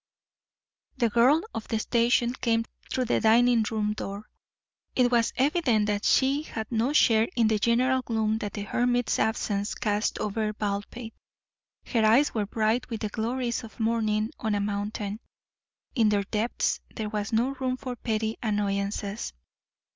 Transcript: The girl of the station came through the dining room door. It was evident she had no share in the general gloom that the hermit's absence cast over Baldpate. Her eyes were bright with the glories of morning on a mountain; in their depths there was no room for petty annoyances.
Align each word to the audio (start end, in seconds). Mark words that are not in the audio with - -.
The 0.97 1.11
girl 1.11 1.43
of 1.53 1.67
the 1.67 1.77
station 1.77 2.33
came 2.33 2.65
through 2.89 3.05
the 3.05 3.19
dining 3.21 3.63
room 3.69 3.93
door. 3.93 4.27
It 4.95 5.11
was 5.11 5.31
evident 5.37 5.91
she 6.05 6.41
had 6.41 6.65
no 6.71 6.91
share 6.91 7.27
in 7.35 7.49
the 7.49 7.59
general 7.59 8.01
gloom 8.01 8.39
that 8.39 8.53
the 8.53 8.63
hermit's 8.63 9.19
absence 9.19 9.75
cast 9.75 10.17
over 10.17 10.53
Baldpate. 10.53 11.13
Her 11.85 12.03
eyes 12.03 12.33
were 12.33 12.47
bright 12.47 12.89
with 12.89 13.01
the 13.01 13.09
glories 13.09 13.63
of 13.63 13.79
morning 13.79 14.31
on 14.39 14.55
a 14.55 14.59
mountain; 14.59 15.19
in 15.93 16.09
their 16.09 16.23
depths 16.23 16.79
there 16.95 17.09
was 17.09 17.31
no 17.31 17.49
room 17.53 17.77
for 17.77 17.95
petty 17.95 18.37
annoyances. 18.41 19.33